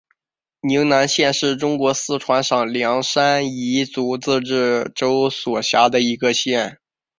[0.63, 6.79] 宁南县是中国四川省凉山彝族自治州所辖的一个县。